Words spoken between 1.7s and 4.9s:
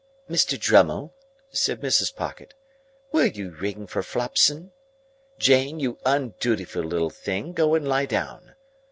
Mrs. Pocket, "will you ring for Flopson?